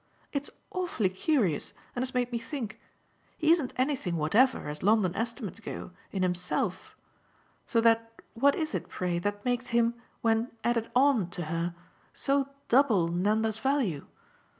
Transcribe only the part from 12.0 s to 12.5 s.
so